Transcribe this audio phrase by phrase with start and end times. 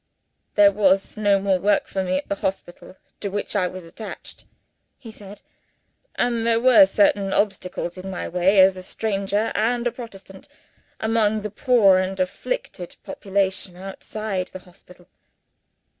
[0.55, 4.45] "There was no more work for me at the hospital to which I was attached,"
[4.97, 5.41] he said.
[6.15, 10.47] "And there were certain obstacles in my way, as a stranger and a Protestant,
[10.99, 15.07] among the poor and afflicted population outside the hospital.